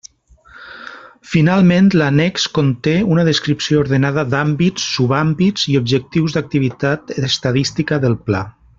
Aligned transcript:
Finalment, 1.33 1.91
l'annex 2.01 2.47
conté 2.59 2.95
una 3.17 3.27
descripció 3.29 3.83
ordenada 3.83 4.25
d'àmbits, 4.33 4.89
subàmbits 4.97 5.69
i 5.75 5.81
objectius 5.85 6.39
d'activitat 6.39 7.19
estadística 7.33 8.05
del 8.09 8.23
Pla. 8.31 8.47